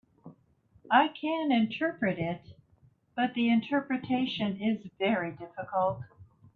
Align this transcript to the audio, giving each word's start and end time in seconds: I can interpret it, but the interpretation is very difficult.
I 0.89 1.09
can 1.09 1.51
interpret 1.51 2.17
it, 2.17 2.41
but 3.15 3.35
the 3.35 3.49
interpretation 3.51 4.59
is 4.59 4.89
very 4.97 5.31
difficult. 5.33 6.01